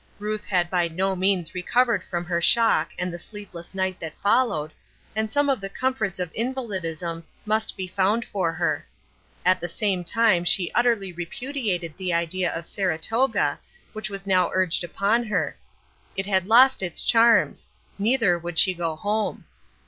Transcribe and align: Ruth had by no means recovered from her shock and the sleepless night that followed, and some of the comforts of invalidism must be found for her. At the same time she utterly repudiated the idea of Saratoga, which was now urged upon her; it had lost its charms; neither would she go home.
Ruth 0.17 0.45
had 0.45 0.71
by 0.71 0.87
no 0.87 1.15
means 1.15 1.53
recovered 1.53 2.03
from 2.03 2.25
her 2.25 2.41
shock 2.41 2.89
and 2.97 3.13
the 3.13 3.19
sleepless 3.19 3.75
night 3.75 3.99
that 3.99 4.19
followed, 4.19 4.71
and 5.15 5.31
some 5.31 5.47
of 5.47 5.61
the 5.61 5.69
comforts 5.69 6.17
of 6.17 6.31
invalidism 6.33 7.23
must 7.45 7.77
be 7.77 7.85
found 7.87 8.25
for 8.25 8.51
her. 8.51 8.83
At 9.45 9.59
the 9.61 9.69
same 9.69 10.03
time 10.03 10.43
she 10.43 10.71
utterly 10.73 11.13
repudiated 11.13 11.97
the 11.97 12.13
idea 12.13 12.51
of 12.51 12.65
Saratoga, 12.67 13.59
which 13.93 14.09
was 14.09 14.25
now 14.25 14.49
urged 14.55 14.83
upon 14.83 15.25
her; 15.25 15.55
it 16.15 16.25
had 16.25 16.47
lost 16.47 16.81
its 16.81 17.03
charms; 17.03 17.67
neither 17.99 18.39
would 18.39 18.57
she 18.57 18.73
go 18.73 18.95
home. 18.95 19.45